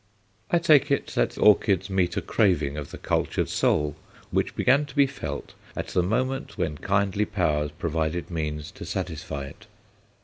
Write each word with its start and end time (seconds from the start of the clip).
I 0.49 0.57
take 0.57 0.89
it 0.89 1.05
that 1.13 1.37
orchids 1.37 1.87
meet 1.87 2.17
a 2.17 2.21
craving 2.23 2.75
of 2.75 2.89
the 2.89 2.97
cultured 2.97 3.49
soul 3.49 3.95
which 4.31 4.55
began 4.55 4.87
to 4.87 4.95
be 4.95 5.05
felt 5.05 5.53
at 5.75 5.89
the 5.89 6.01
moment 6.01 6.57
when 6.57 6.79
kindly 6.79 7.23
powers 7.25 7.69
provided 7.77 8.31
means 8.31 8.71
to 8.71 8.83
satisfy 8.85 9.45
it. 9.45 9.67